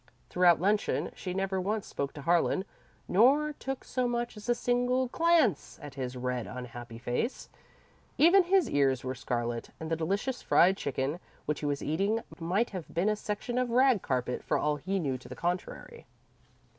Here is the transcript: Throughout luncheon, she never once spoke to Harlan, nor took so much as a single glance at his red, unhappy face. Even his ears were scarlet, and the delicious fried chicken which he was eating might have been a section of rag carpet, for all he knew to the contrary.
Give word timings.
Throughout 0.31 0.59
luncheon, 0.59 1.11
she 1.13 1.31
never 1.31 1.61
once 1.61 1.85
spoke 1.85 2.11
to 2.13 2.23
Harlan, 2.23 2.65
nor 3.07 3.53
took 3.53 3.83
so 3.83 4.07
much 4.07 4.35
as 4.35 4.49
a 4.49 4.55
single 4.55 5.05
glance 5.09 5.77
at 5.79 5.93
his 5.93 6.17
red, 6.17 6.47
unhappy 6.47 6.97
face. 6.97 7.49
Even 8.17 8.45
his 8.45 8.67
ears 8.67 9.03
were 9.03 9.13
scarlet, 9.13 9.69
and 9.79 9.91
the 9.91 9.95
delicious 9.95 10.41
fried 10.41 10.75
chicken 10.75 11.19
which 11.45 11.59
he 11.59 11.67
was 11.67 11.83
eating 11.83 12.21
might 12.39 12.71
have 12.71 12.91
been 12.91 13.09
a 13.09 13.15
section 13.15 13.59
of 13.59 13.69
rag 13.69 14.01
carpet, 14.01 14.41
for 14.43 14.57
all 14.57 14.77
he 14.77 14.97
knew 14.97 15.19
to 15.19 15.29
the 15.29 15.35
contrary. 15.35 16.07